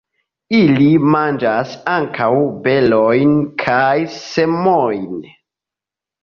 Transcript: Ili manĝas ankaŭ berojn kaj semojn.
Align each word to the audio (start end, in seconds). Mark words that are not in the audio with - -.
Ili 0.59 0.85
manĝas 1.15 1.75
ankaŭ 1.95 2.29
berojn 2.69 3.37
kaj 3.65 3.93
semojn. 4.15 5.21